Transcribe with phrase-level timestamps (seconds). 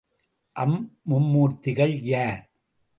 [0.55, 0.79] அம்
[1.09, 2.41] மும்மூர்த்திகள் யார்?